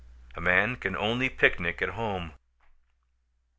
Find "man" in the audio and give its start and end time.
0.41-0.77